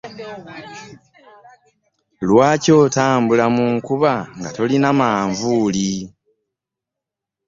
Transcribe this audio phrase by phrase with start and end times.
[2.27, 5.91] Lwaki otambula mu nkuba nga tolina manvuuli?